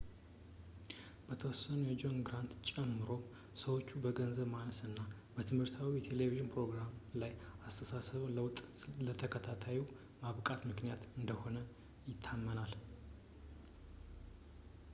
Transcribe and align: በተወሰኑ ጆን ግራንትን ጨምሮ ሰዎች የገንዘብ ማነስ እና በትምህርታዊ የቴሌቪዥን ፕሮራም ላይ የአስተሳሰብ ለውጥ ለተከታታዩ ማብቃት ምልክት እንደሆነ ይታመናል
በተወሰኑ 1.25 1.81
ጆን 2.01 2.15
ግራንትን 2.27 2.61
ጨምሮ 2.69 3.09
ሰዎች 3.63 3.89
የገንዘብ 4.05 4.47
ማነስ 4.53 4.79
እና 4.87 4.97
በትምህርታዊ 5.35 5.91
የቴሌቪዥን 5.97 6.49
ፕሮራም 6.53 6.95
ላይ 7.23 7.33
የአስተሳሰብ 7.59 8.23
ለውጥ 8.37 8.57
ለተከታታዩ 9.07 9.83
ማብቃት 10.23 10.63
ምልክት 10.71 11.05
እንደሆነ 11.19 11.59
ይታመናል 12.09 12.73